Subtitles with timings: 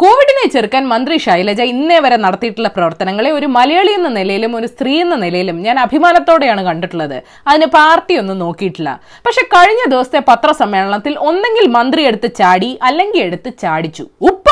[0.00, 5.16] കോവിഡിനെ ചെറുക്കാൻ മന്ത്രി ശൈലജ ഇന്നേ വരെ നടത്തിയിട്ടുള്ള പ്രവർത്തനങ്ങളെ ഒരു മലയാളി എന്ന നിലയിലും ഒരു സ്ത്രീ എന്ന
[5.24, 7.16] നിലയിലും ഞാൻ അഭിമാനത്തോടെയാണ് കണ്ടിട്ടുള്ളത്.
[7.50, 8.90] അതിന് പാർട്ടിയൊന്നും നോക്കിയിട്ടില്ല.
[9.26, 14.06] പക്ഷെ കഴിഞ്ഞ ദിവസത്തെ പത്രസമ്മേളനത്തിൽ ഒന്നെങ്കിൽ മന്ത്രി എടുത്ത് ചാടി അല്ലെങ്കിൽ എടുത്ത് ചാടിച്ചു.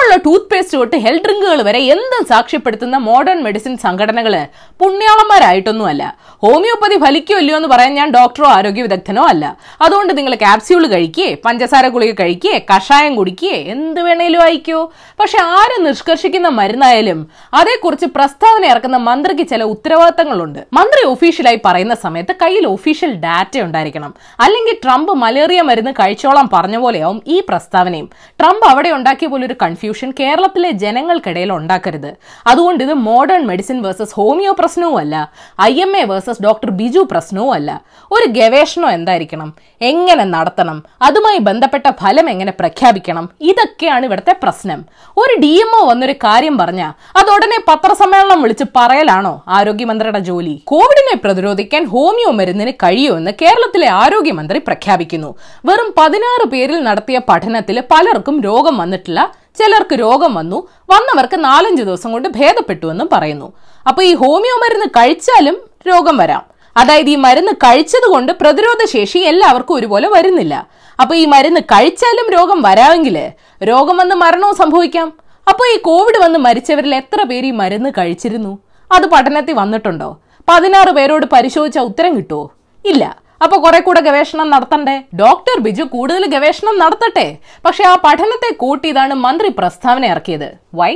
[0.08, 4.34] ഉപ്പുള്ള ടൂത്ത് പേസ്റ്റ് തൊട്ട് ഹെൽത്ത് ഡ്രിങ്കുകൾ വരെ എന്തും സാക്ഷ്യപ്പെടുത്തുന്ന മോഡേൺ മെഡിസിൻ സംഘടനകൾ
[4.80, 6.02] പുണ്യാളന്മാരായിട്ടൊന്നുമല്ല.
[6.44, 9.44] ഹോമിയോപ്പതി ഫലിക്കോ ഇല്ലയോ എന്ന് പറയാൻ ഞാൻ ഡോക്ടറോ ആരോഗ്യ വിദഗ്ധനോ അല്ല.
[9.82, 14.80] അതുകൊണ്ട് നിങ്ങൾ ക്യാപ്സ്യൂൾ കഴിക്കേ പഞ്ചസാര ഗുളിക കഴിക്കേ കഷായം കുടിക്കേ എന്ത് വേണേലും അയക്കോ
[15.20, 17.20] പക്ഷെ ആര് നിഷ്കർഷിക്കുന്ന മരുന്നായാലും
[17.54, 20.60] അതേക്കുറിച്ച് പ്രസ്താവന ഇറക്കുന്ന മന്ത്രിക്ക് ചില ഉത്തരവാദിത്തങ്ങളുണ്ട്.
[20.72, 24.14] മന്ത്രി ഒഫീഷ്യലായി പറയുന്ന സമയത്ത് കയ്യിൽ ഒഫീഷ്യൽ ഡാറ്റ ഉണ്ടായിരിക്കണം.
[24.40, 28.08] അല്ലെങ്കിൽ ട്രംപ് മലേറിയ മരുന്ന് കഴിച്ചോളാം പറഞ്ഞ പോലെയാവും ഈ പ്രസ്താവനയും.
[28.40, 32.14] ട്രംപ് അവിടെ ഉണ്ടാക്കിയ പോലെ കൺഫ്യൂഷൻ കേരളത്തിലെ ജനങ്ങൾക്കിടയിൽ ഉണ്ടാക്കരുത്.
[32.46, 37.52] അതുകൊണ്ട് ഇത് മോഡേൺ മെഡിസിൻ വേഴ്സസ് ഹോമിയോ പ്രശ്നവും അല്ല I M A versus doctor Biju പ്രശ്നവും
[37.52, 39.54] അല്ല ഒരു ഗവേഷണം എന്തായിരിക്കണം?
[39.80, 40.82] എങ്ങനെ നടത്തണം?
[41.02, 43.28] അതുമായി ബന്ധപ്പെട്ട ഫലം എങ്ങനെ പ്രഖ്യാപിക്കണം?
[43.40, 44.84] ഇതൊക്കെയാണ് ഇവിടുത്തെ പ്രശ്നം.
[45.16, 50.62] ഒരു ഡി എം ഒ വന്നൊരു കാര്യം പറഞ്ഞാൽ അത് ഉടനെ പത്രസമ്മേളനം വിളിച്ച് പറയലാണോ ആരോഗ്യമന്ത്രിയുടെ ജോലി?
[50.64, 55.34] കോവിഡിനെ പ്രതിരോധിക്കാൻ ഹോമിയോ മരുന്നിന് കഴിയുമെന്ന് കേരളത്തിലെ ആരോഗ്യമന്ത്രി പ്രഖ്യാപിക്കുന്നു.
[55.64, 62.28] വെറും പതിനാറ് പേരിൽ നടത്തിയ പഠനത്തിൽ പലർക്കും രോഗം വന്നിട്ടില്ല ചിലർക്ക് രോഗം വന്നു വന്നവർക്ക് നാലഞ്ച് ദിവസം കൊണ്ട്
[62.28, 63.52] ഭേദപ്പെട്ടുവെന്നും പറയുന്നു.
[63.88, 65.56] അപ്പൊ ഈ ഹോമിയോ മരുന്ന് കഴിച്ചാലും
[65.88, 66.42] രോഗം വരാം.
[66.76, 70.68] അതായത് ഈ മരുന്ന് കഴിച്ചത് കൊണ്ട് പ്രതിരോധ ശേഷി എല്ലാവർക്കും ഒരുപോലെ വരുന്നില്ല.
[71.00, 73.16] അപ്പൊ ഈ മരുന്ന് കഴിച്ചാലും രോഗം വരാമെങ്കിൽ
[73.62, 75.12] രോഗം വന്ന് മരണവും സംഭവിക്കാം.
[75.48, 78.58] അപ്പൊ ഈ കോവിഡ് വന്ന് മരിച്ചവരിൽ എത്ര പേര് ഈ മരുന്ന് കഴിച്ചിരുന്നു?
[78.92, 80.20] അത് പഠനത്തിൽ വന്നിട്ടുണ്ടോ?
[80.48, 82.50] പതിനാറ് പേരോട് പരിശോധിച്ച ഉത്തരം കിട്ടുമോ
[82.86, 83.27] ഇല്ല.
[83.44, 84.94] അപ്പൊ കുറെ കൂടെ ഗവേഷണം നടത്തണ്ടേ?
[85.20, 87.26] ഡോക്ടർ ബിജു കൂടുതൽ ഗവേഷണം നടത്തട്ടെ.
[87.66, 90.48] പക്ഷെ ആ പഠനത്തെ കൂട്ടിയതാണ് മന്ത്രി പ്രസ്താവന ഇറക്കിയത്.
[90.80, 90.92] വൈ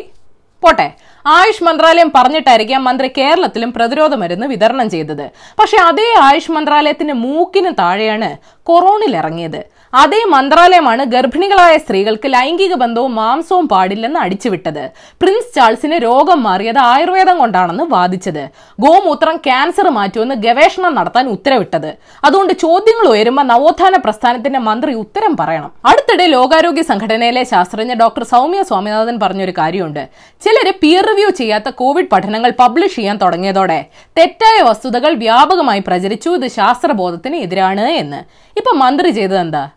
[0.65, 0.93] പോട്ടെ.
[1.27, 5.31] ആയുഷ് മന്ത്രാലയം പറഞ്ഞിട്ടായിരിക്കാം മന്ത്രി കേരളത്തിലും പ്രതിരോധ മരുന്ന് വിതരണം ചെയ്തത്.
[5.59, 9.65] പക്ഷെ അതേ ആയുഷ് മന്ത്രാലയത്തിന്റെ മൂക്കിന് താഴെയാണ് കൊറോണയിൽ ഇറങ്ങിയത്.
[9.95, 14.91] അതേ മന്ത്രാലയമാണ് ഗർഭിണികളായ സ്ത്രീകൾക്ക് ലൈംഗിക ബന്ധവും മാംസവും പാടില്ലെന്ന് അടിച്ചുവിട്ടത്.
[14.97, 18.49] പ്രിൻസ് ചാൾസിന് രോഗം മാറിയത് ആയുർവേദം കൊണ്ടാണെന്ന് വാദിച്ചത്.
[18.81, 21.95] ഗോമൂത്രം ക്യാൻസർ മാറ്റുമെന്ന് ഗവേഷണം നടത്താൻ ഉത്തരവിട്ടത്.
[22.25, 25.73] അതുകൊണ്ട് ചോദ്യങ്ങൾ ഉയരുമ്പോൾ നവോത്ഥാന പ്രസ്ഥാനത്തിന്റെ മന്ത്രി ഉത്തരം പറയണം.
[25.85, 30.09] അടുത്തിടെ ലോകാരോഗ്യ സംഘടനയിലെ ശാസ്ത്രജ്ഞ ഡോക്ടർ സൗമ്യ സ്വാമിനാഥൻ പറഞ്ഞൊരു കാര്യമുണ്ട്.
[30.53, 33.85] ചിലര് പിയർ റിവ്യൂ ചെയ്യാത്ത കോവിഡ് പഠനങ്ങൾ പബ്ലിഷ് ചെയ്യാൻ തുടങ്ങിയതോടെ
[34.19, 36.31] തെറ്റായ വസ്തുതകൾ വ്യാപകമായി പ്രചരിച്ചു.
[36.31, 38.19] ഇത് ശാസ്ത്രബോധത്തിന് എതിരാണ് എന്ന്.
[38.59, 39.71] ഇപ്പൊ മന്ത്രി ചെയ്തത് എന്താ?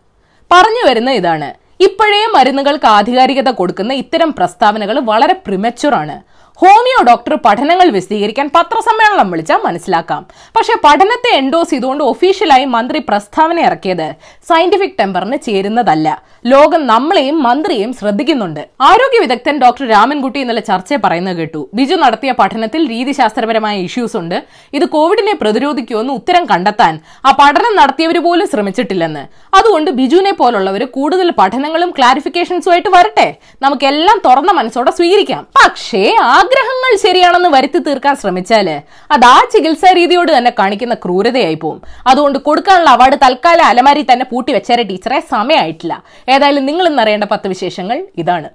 [0.52, 1.54] പറഞ്ഞു വരുന്ന ഇതാണ്.
[1.80, 6.22] ഇപ്പോഴേ മരുന്നുകൾക്ക് ആധികാരികത കൊടുക്കുന്ന ഇത്തരം പ്രസ്താവനകൾ വളരെ പ്രിമച്ചുർ ആണ്.
[6.60, 10.26] ഹോമിയോ ഡോക്ടർ പഠനങ്ങൾ വിശദീകരിക്കാൻ പത്രസമ്മേളനം വിളിച്ചാൽ മനസ്സിലാക്കാം.
[10.56, 14.14] പക്ഷെ പഠനത്തെ എൻഡോസ് ചെയ്തുകൊണ്ട് ഒഫീഷ്യലായി മന്ത്രി പ്രസ്താവന ഇറക്കിയത്
[14.48, 16.22] സയന്റിഫിക് ടെമ്പറിന് ചേരുന്നതല്ല.
[16.46, 18.60] ലോകം നമ്മളെയും മന്ത്രിയെയും ശ്രദ്ധിക്കുന്നുണ്ട്.
[18.80, 21.68] ആരോഗ്യ വിദഗ്ധൻ ഡോക്ടർ രാമൻകുട്ടി ഇന്നലെ ചർച്ച പറയുന്നത് കേട്ടു.
[21.74, 24.44] ബിജു നടത്തിയ പഠനത്തിൽ രീതിശാസ്ത്രപരമായ ഇഷ്യൂസ് ഉണ്ട്.
[24.72, 29.26] ഇത് കോവിഡിനെ പ്രതിരോധിക്കുമെന്ന് ഉത്തരം കണ്ടെത്താൻ ആ പഠനം നടത്തിയവർ പോലും ശ്രമിച്ചിട്ടില്ലെന്ന്.
[29.56, 33.28] അതുകൊണ്ട് ബിജുവിനെ പോലുള്ളവർ കൂടുതൽ പഠനങ്ങളും ക്ലാരിഫിക്കേഷൻസും ആയിട്ട് വരട്ടെ.
[33.62, 35.46] നമുക്കെല്ലാം തുറന്ന മനസ്സോടെ സ്വീകരിക്കാം.
[35.62, 36.04] പക്ഷേ
[36.46, 38.68] ആഗ്രഹങ്ങൾ ശരിയാണെന്ന് വരുത്തി തീർക്കാൻ ശ്രമിച്ചാൽ
[39.14, 41.80] അത് ആ ചികിത്സാ രീതിയോട് തന്നെ കാണിക്കുന്ന ക്രൂരതയായി പോകും
[42.10, 45.94] അതുകൊണ്ട് കൊടുക്കാനുള്ള അവാർഡ് തൽക്കാലം അലമാരി തന്നെ പൂട്ടി വെച്ചേരെ ടീച്ചറെ സമയമായിട്ടില്ല.
[46.34, 48.48] ഏതായാലും നിങ്ങൾ ഇന്നറിയേണ്ട പത്ത് വിശേഷങ്ങൾ ഇതാണ്.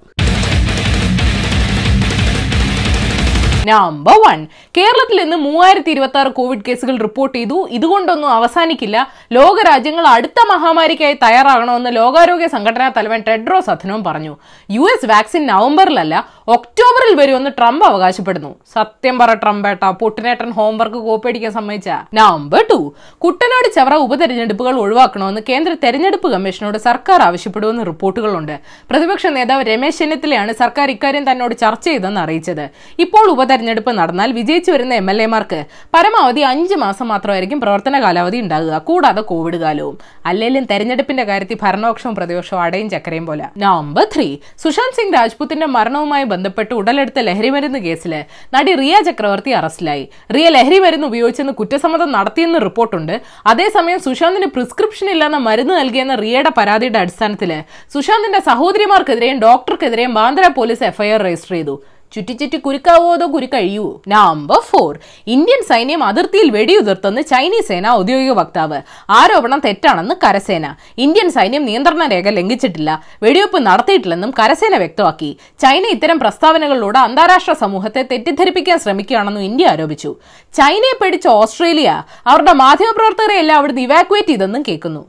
[3.69, 4.39] നമ്പർ വൺ
[4.77, 7.57] കേരളത്തിൽ ഇന്ന് മൂവായിരത്തി ഇരുപത്തി ആറ് കോവിഡ് കേസുകൾ റിപ്പോർട്ട് ചെയ്തു.
[7.77, 8.97] ഇതുകൊണ്ടൊന്നും അവസാനിക്കില്ല.
[9.37, 14.33] ലോകരാജ്യങ്ങൾ അടുത്ത മഹാമാരിക്കായി തയ്യാറാകണമെന്ന് ലോകാരോഗ്യ സംഘടനാ തലവൻ ടെഡ്രോസ് അഥനവും പറഞ്ഞു.
[14.75, 16.15] യു എസ് വാക്സിൻ നവംബറിലല്ല
[16.55, 18.51] ഒക്ടോബറിൽ വരുമെന്ന് ട്രംപ് അവകാശപ്പെടുന്നു.
[18.73, 21.89] സത്യം പറ ട്രംപ് ഏട്ടാ പൊട്ടിനേട്ടൻ ഹോംവർക്ക് കോപ്പിയടിക്കാൻ സമ്മതിച്ച.
[22.13, 22.79] നമ്പർ ടു
[23.25, 28.55] കുട്ടനാട് ചവറ ഉപതെരഞ്ഞെടുപ്പുകൾ ഒഴിവാക്കണമെന്ന് കേന്ദ്ര തെരഞ്ഞെടുപ്പ് കമ്മീഷനോട് സർക്കാർ ആവശ്യപ്പെടുമെന്ന് റിപ്പോർട്ടുകളുണ്ട്.
[28.89, 32.65] പ്രതിപക്ഷ നേതാവ് രമേശ് ചെന്നിത്തലയാണ് സർക്കാർ ഇക്കാര്യം തന്നോട് ചർച്ച ചെയ്തെന്ന് അറിയിച്ചത്.
[32.99, 35.57] ഇപ്പോൾ ഉപതെരഞ്ഞെടുപ്പ് നടന്നാൽ വിജയിച്ചു വരുന്ന എം എൽ എമാർക്ക്
[35.93, 38.75] പരമാവധി അഞ്ച് മാസം മാത്രമായിരിക്കും പ്രവർത്തന കാലാവധി ഉണ്ടാകുക.
[38.89, 39.95] കൂടാതെ കോവിഡ് കാലവും.
[40.25, 43.45] അല്ലെങ്കിലും തെരഞ്ഞെടുപ്പിന്റെ കാര്യത്തിൽ ഭരണപക്ഷവും പ്രതിപക്ഷവും അടയും ചക്കരയും പോലെ.
[43.57, 44.27] Number three.
[44.63, 48.15] സുശാന്ത് സിംഗ് രാജ്പുത്തിന്റെ മരണവുമായി ബന്ധപ്പെട്ട് ഉടലെടുത്ത ലഹരിമരുന്ന് കേസിൽ
[48.55, 50.05] നടി റിയ ചക്രവർത്തി അറസ്റ്റിലായി.
[50.35, 53.15] റിയ ലഹരി മരുന്ന് ഉപയോഗിച്ചെന്ന് കുറ്റസമ്മതം നടത്തിയെന്ന് റിപ്പോർട്ടുണ്ട്.
[53.47, 57.53] അതേസമയം സുശാന്തിന് പ്രിസ്ക്രിപ്ഷൻ ഇല്ലാന്ന മരുന്ന് നൽകിയെന്ന റിയയുടെ പരാതിയുടെ അടിസ്ഥാനത്തിൽ
[57.93, 61.75] സുശാന്തിന്റെ സഹോദരിമാർക്കെതിരെയും ഡോക്ടർക്കെതിരെയും ബാന്ദ്ര പോലീസ് എഫ്ഐആർ രജിസ്റ്റർ ചെയ്തു.
[62.13, 64.91] ചുറ്റിച്ചുറ്റി കുരുക്കാവോതോ കുരുക്കഴിയൂ നമ്പർ ഫോർ
[65.35, 68.79] ഇന്ത്യൻ സൈന്യം അതിർത്തിയിൽ വെടിയുതിർത്തെന്ന് ചൈനീസ് സേന ഔദ്യോഗിക വക്താവ്.
[69.09, 70.65] ആരോപണം തെറ്റാണെന്ന് കരസേന.
[71.05, 72.89] ഇന്ത്യൻ സൈന്യം നിയന്ത്രണ രേഖ ലംഘിച്ചിട്ടില്ല.
[73.23, 75.31] വെടിവെപ്പ് നടത്തിയിട്ടില്ലെന്നും കരസേന വ്യക്തമാക്കി.
[75.63, 80.15] ചൈന ഇത്തരം പ്രസ്താവനകളിലൂടെ അന്താരാഷ്ട്ര സമൂഹത്തെ തെറ്റിദ്ധരിപ്പിക്കാൻ ശ്രമിക്കുകയാണെന്നും ഇന്ത്യ ആരോപിച്ചു.
[80.59, 81.89] ചൈനയെ പേടിച്ച ഓസ്ട്രേലിയ
[82.27, 85.01] അവരുടെ മാധ്യമപ്രവർത്തകരെ എല്ലാം അവിടുന്ന് ഇവാക്വേറ്റ് ചെയ്തെന്നും കേൾക്കുന്നു.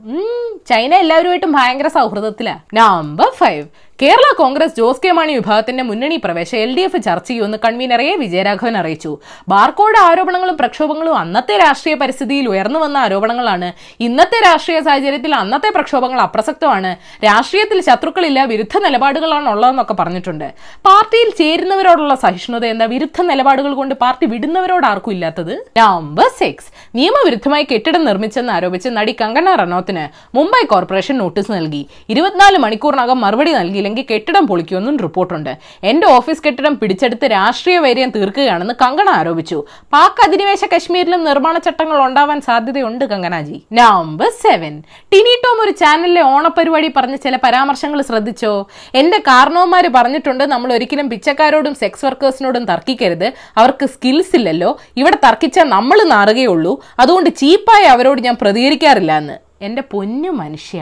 [0.71, 3.65] ചൈന എല്ലാവരുമായിട്ടും ഭയങ്കര സൗഹൃദത്തിലാണ് number five
[4.03, 8.07] Kerala Congress Jose K Mani വിഭാഗത്തിന്റെ മുന്നണി പ്രവേശം എൽ ഡി എഫ് ചർച്ച ചെയ്യുമെന്ന് കൺവീനർ എ
[8.21, 9.11] വിജയരാഘവൻ അറിയിച്ചു.
[9.51, 13.67] ബാർക്കോഡ് ആരോപണങ്ങളും പ്രക്ഷോഭങ്ങളും അന്നത്തെ രാഷ്ട്രീയ പരിസ്ഥിതിയിൽ ഉയർന്നു വന്ന ആരോപണങ്ങളാണ്
[14.07, 16.91] ഇന്നത്തെ രാഷ്ട്രീയ സാഹചര്യത്തിൽ അന്നത്തെ പ്രക്ഷോഭങ്ങൾ അപ്രസക്തമാണ്.
[17.27, 20.47] രാഷ്ട്രീയത്തിൽ ശത്രുക്കളില്ല വിരുദ്ധ നിലപാടുകളാണ് ഉള്ളതെന്നൊക്കെ പറഞ്ഞിട്ടുണ്ട്.
[20.89, 25.53] പാർട്ടിയിൽ ചേരുന്നവരോടുള്ള സഹിഷ്ണുത എന്ന വിരുദ്ധ നിലപാടുകൾ കൊണ്ട് പാർട്ടി വിടുന്നവരോട് ആർക്കും ഇല്ലാത്തത്?
[25.81, 26.69] നമ്പർ സിക്സ്
[26.99, 30.05] നിയമവിരുദ്ധമായി കെട്ടിടം നിർമ്മിച്ചെന്ന് ആരോപിച്ച് നടി കങ്കണ റണോത്തിന്
[30.39, 31.83] മുംബൈ കോർപ്പറേഷൻ നോട്ടീസ് നൽകി.
[32.15, 35.57] ഇരുപത്തിനാല് മണിക്കൂറിനകം മറുപടി നൽകിയില്ലെങ്കിൽ കെട്ടിടം പൊളിക്കുമെന്നും റിപ്പോർട്ടുണ്ട്.
[35.83, 39.63] എന്റെ ഓഫീസ് കെട്ടിടം പിടിച്ചെടുത്ത് രാഷ്ട്രീയ വൈര്യം തീർക്കുകയാണെന്ന് കങ്കണ ആരോപിച്ചു.
[39.93, 46.91] പാക് അധിനിവേശ കശ്മീരിലും നിർമ്മാണ ചട്ടങ്ങൾ ഉണ്ടാവാൻ സാധ്യതയുണ്ട് കങ്കനാജി നമ്പർ സെവൻ ടിനി ടോം ഒരു ചാനലിലെ ഓണപരിപാടി
[46.97, 48.67] പറഞ്ഞ ചില പരാമർശങ്ങൾ ശ്രദ്ധിച്ചോ?
[48.95, 53.33] എന്റെ കാരണവന്മാർ പറഞ്ഞിട്ടുണ്ട് നമ്മൾ ഒരിക്കലും പിച്ചക്കാരോടും സെക്സ് വർക്കേഴ്സിനോടും തർക്കിക്കരുത്.
[53.57, 54.79] അവർക്ക് സ്കിൽസ് ഇല്ലല്ലോ.
[54.97, 56.83] ഇവിടെ തർക്കിച്ചാൽ നമ്മൾ നാറുകയുള്ളൂ.
[56.99, 59.52] അതുകൊണ്ട് ചീപ്പായി അവരോട് ഞാൻ പ്രതികരിക്കാറില്ല എന്ന്.
[59.63, 60.79] എന്റെ പൊന്നു മനുഷ്യ.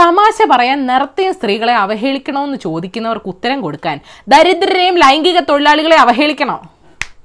[0.00, 6.58] തമാശ പറയാൻ നിറത്തെയും സ്ത്രീകളെ അവഹേളിക്കണമെന്ന് ചോദിക്കുന്നവർക്ക് ഉത്തരം കൊടുക്കാൻ ദരിദ്രരെയും ലൈംഗിക തൊഴിലാളികളെ അവഹേളിക്കണോ?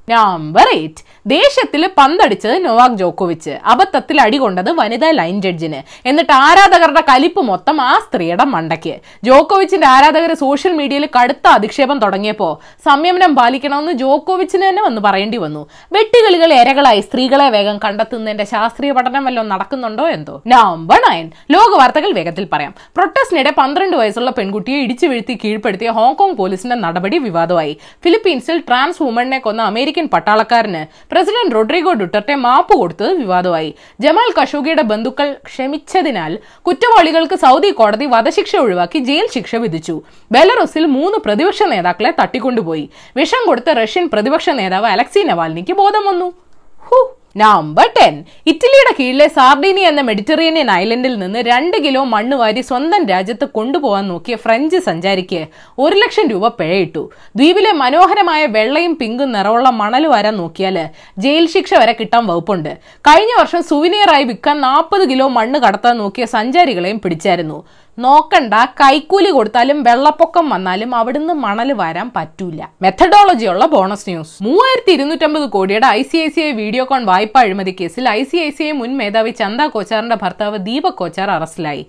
[0.09, 3.53] നമ്പർ എയ്റ്റ് ദേശത്തിൽ പന്തടിച്ചത് നൊവാക് ജോക്കോവിച്ച്.
[3.65, 5.79] അബദ്ധത്തിൽ അടികൊണ്ടത് വനിതാ ലൈൻ ജഡ്ജിന്.
[6.07, 8.94] എന്നിട്ട് ആരാധകരുടെ കലിപ്പ് മൊത്തം ആ സ്ത്രീയുടെ മണ്ടയ്ക്ക്.
[9.24, 12.50] ജോക്കോവിച്ചിന്റെ ആരാധകർ സോഷ്യൽ മീഡിയയിൽ കടുത്ത അധിക്ഷേപം തുടങ്ങിയപ്പോ
[12.85, 15.68] സംയമനം പാലിക്കണമെന്ന് ജോക്കോവിച്ചിന് തന്നെ വന്ന് പറയേണ്ടി വന്നു.
[15.94, 20.41] വെട്ടുകളികൾ ഇരകളായി സ്ത്രീകളെ വേഗം കണ്ടെത്തുന്നതിന്റെ ശാസ്ത്രീയ പഠനം വല്ലതും നടക്കുന്നുണ്ടോ എന്തോ?
[20.47, 22.75] നമ്പർ നയൻ ലോക വാർത്തകൾ വേഗത്തിൽ പറയാം.
[22.95, 27.77] പ്രൊട്ടസ്റ്റിനിടെ പന്ത്രണ്ട് വയസ്സുള്ള പെൺകുട്ടിയെ ഇടിച്ചു വീഴ്ത്തി കീഴ്പ്പെടുത്തിയ ഹോങ്കോങ് പോലീസിന്റെ നടപടി വിവാദമായി.
[28.03, 30.83] ഫിലിപ്പീൻസിൽ ട്രാൻസ് വുമണിനെ കൊന്ന അമേരിക്കൻ പട്ടാളക്കാരന്
[31.18, 33.75] പ്രസിഡന്റ് റോഡ്രിഗോ ഡുട്ടർട്ടെ മാപ്പ് കൊടുത്തത് വിവാദമായി.
[34.02, 40.02] ജമാൽ കഷോഗിയുടെ ബന്ധുക്കൾ ക്ഷമിച്ചതിനാൽ കുറ്റവാളികൾക്ക് സൗദി കോടതി വധശിക്ഷ ഒഴിവാക്കി ജയിൽ ശിക്ഷ വിധിച്ചു.
[40.31, 42.90] ബെലറസിൽ മൂന്ന് പ്രതിപക്ഷ നേതാക്കളെ തട്ടിക്കൊണ്ടുപോയി.
[43.16, 46.34] വിഷം കൊടുത്ത റഷ്യൻ പ്രതിപക്ഷ നേതാവ് അലക്സി നവാൽനിക്ക് ബോധം വന്നു.
[46.90, 47.00] ഹൂ.
[47.42, 48.13] നമ്പർ ടെൻ
[48.51, 54.36] ഇറ്റലിയുടെ കീഴിലെ സാർഡീനി എന്ന മെഡിറ്ററേനിയൻ ഐലൻഡിൽ നിന്ന് രണ്ട് കിലോ മണ്ണ് വാരി സ്വന്തം രാജ്യത്ത് കൊണ്ടുപോകാൻ നോക്കിയ
[54.44, 55.42] ഫ്രഞ്ച് സഞ്ചാരിക്ക്
[55.84, 57.04] ഒരു ലക്ഷം രൂപ പിഴയിട്ടു.
[57.39, 60.78] ദ്വീപിലെ മനോഹരമായ വെള്ളയും പിങ്കും നിറമുള്ള മണൽ വരാൻ നോക്കിയാൽ
[61.25, 62.72] ജയിൽ ശിക്ഷ വരെ കിട്ടാൻ വകുപ്പുണ്ട്.
[63.10, 67.60] കഴിഞ്ഞ വർഷം സുവിനിയറായി വിൽക്കാൻ നാൽപ്പത് കിലോ മണ്ണ് കടത്താൻ നോക്കിയ സഞ്ചാരികളെയും പിടിച്ചായിരുന്നു.
[68.03, 72.59] നോക്കണ്ട കൈക്കൂലി കൊടുത്താലും വെള്ളപ്പൊക്കം വന്നാലും അവിടുന്ന് മണൽ വരാൻ പറ്റൂല.
[72.83, 74.35] മെത്തഡോളജി ഉള്ള ബോണസ് ന്യൂസ്.
[74.47, 78.49] മൂവായിരത്തി ഇരുന്നൂറ്റമ്പത് കോടിയുടെ I C I C I Videocon വായ്പ അഴിമതി കേസിൽ I C I
[78.57, 81.83] C I മുൻ മേധാവി ചന്ദ കോച്ചാറിന്റെ ഭർത്താവ് ദീപക് കോച്ചാർ അറസ്റ്റിലായി.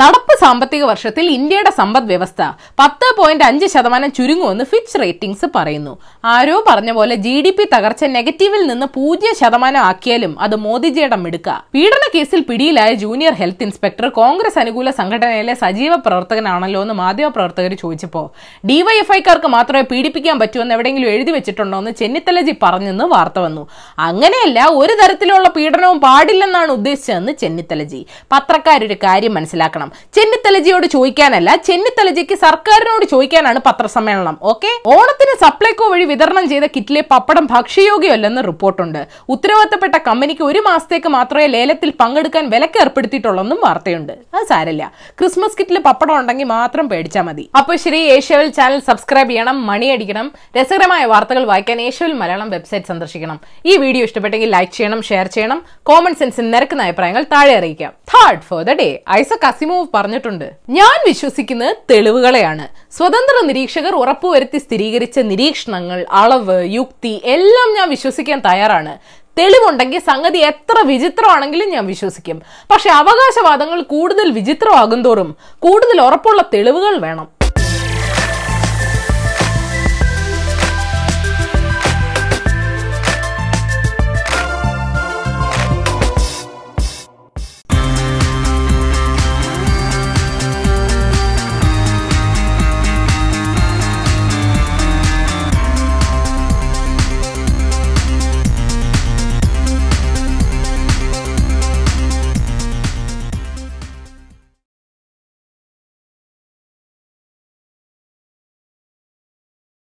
[0.00, 2.42] നടപ്പ് സാമ്പത്തിക വർഷത്തിൽ ഇന്ത്യയുടെ സമ്പദ് വ്യവസ്ഥ
[2.80, 5.94] പത്ത് പോയിന്റ് അഞ്ച് ശതമാനം ചുരുങ്ങുമെന്ന് ഫിച്ച് റേറ്റിംഗ്സ് പറയുന്നു.
[6.34, 11.48] ആരോ പറഞ്ഞ പോലെ ജി ഡി പി തകർച്ച നെഗറ്റീവിൽ നിന്ന് പൂജ്യ ശതമാനം ആക്കിയാലും അത് മോദിജിയുടെ മിടുക്ക.
[11.76, 18.24] പീഡന കേസിൽ പിടിയിലായ ജൂനിയർ ഹെൽത്ത് ഇൻസ്പെക്ടർ കോൺഗ്രസ് അനുകൂല സംഘടനയിലെ സജീവ പ്രവർത്തകനാണല്ലോ എന്ന് മാധ്യമ പ്രവർത്തകർ ചോദിച്ചപ്പോൾ
[18.68, 23.62] ഡിവൈഎഫ്ഐക്കാർക്ക് മാത്രമേ പീഡിപ്പിക്കാൻ പറ്റൂ എന്ന് എവിടെയെങ്കിലും എഴുതി വെച്ചിട്ടുണ്ടോ എന്ന് ചെന്നിത്തലജി പറഞ്ഞെന്ന് വാർത്ത വന്നു.
[24.08, 28.00] അങ്ങനെയല്ല ഒരു തരത്തിലുള്ള പീഡനവും പാടില്ലെന്നാണ് ഉദ്ദേശിച്ചതെന്ന് ചെന്നിത്തലജി.
[28.32, 29.88] പത്രക്കാരൊരു കാര്യം മനസ്സിലാക്കണം.
[30.18, 34.72] ചെന്നിത്തലജിയോട് ചോദിക്കാനല്ല ചെന്നിത്തലജിക്ക് സർക്കാരിനോട് ചോദിക്കാനാണ് പത്രസമ്മേളനം ഓക്കെ?
[34.96, 39.00] ഓണത്തിന് സപ്ലൈകോ വഴി വിതരണം ചെയ്ത കിറ്റിലെ പപ്പടം ഭക്ഷ്യയോഗ്യമല്ലെന്ന് റിപ്പോർട്ടുണ്ട്.
[39.36, 44.12] ഉത്തരവാദിത്തപ്പെട്ട കമ്പനിക്ക് ഒരു മാസത്തേക്ക് മാത്രമേ ലേലത്തിൽ പങ്കെടുക്കാൻ വിലക്ക് ഏർപ്പെടുത്തിയിട്ടുള്ളെന്നും വാർത്തയുണ്ട്.
[44.36, 44.84] അത് സാരല്ല
[45.18, 47.44] ക്രിസ്മസ് കിറ്റിൽ പപ്പടം ഉണ്ടെങ്കിൽ മാത്രം പേടിച്ചാൽ മതി.
[47.58, 53.38] അപ്പോൾ ശരി ഏഷ്യവിൽ ചാനൽ സബ്സ്ക്രൈബ് ചെയ്യണം മണിയടിക്കണം രസകരമായ വാർത്തകൾ വായിക്കാൻ ഏഷ്യവിൽ മലയാളം വെബ്സൈറ്റ് സന്ദർശിക്കണം.
[53.70, 55.60] ഈ വീഡിയോ ഇഷ്ടപ്പെട്ടെങ്കിൽ ലൈക്ക് ചെയ്യണം ഷെയർ ചെയ്യണം
[55.90, 57.92] കോമൺ സെൻസിൽ നിരക്കുന്ന അഭിപ്രായങ്ങൾ താഴെ അറിയിക്കാം.
[58.14, 60.46] Third for the day Isaac Asimov പറഞ്ഞിട്ടുണ്ട്.
[60.78, 62.66] ഞാൻ വിശ്വസിക്കുന്നത് തെളിവുകളെയാണ്.
[62.98, 68.94] സ്വതന്ത്ര നിരീക്ഷകർ ഉറപ്പുവരുത്തി സ്ഥിരീകരിച്ച നിരീക്ഷണങ്ങൾ അളവ് യുക്തി എല്ലാം ഞാൻ വിശ്വസിക്കാൻ തയ്യാറാണ്.
[69.38, 72.42] തെളിവുണ്ടെങ്കിൽ സംഗതി എത്ര വിചിത്രമാണെങ്കിലും ഞാൻ വിശ്വസിക്കും.
[72.70, 77.37] പക്ഷെ അവകാശവാദങ്ങൾ കൂടുതൽ വിചിത്രമാകും തോറും കൂടുതൽ ഉറപ്പുള്ള തെളിവുകൾ വേണം.